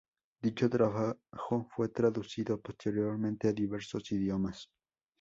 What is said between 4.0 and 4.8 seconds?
idiomas.